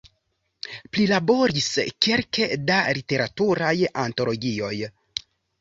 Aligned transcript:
Prilaboris 0.97 1.67
kelke 2.07 2.49
da 2.71 2.79
literaturaj 3.01 3.73
antologioj. 4.07 4.75